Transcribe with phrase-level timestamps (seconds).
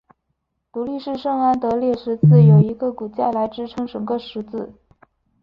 [0.73, 4.73] 独立式圣安得烈十字有一个骨架来支撑整个十字。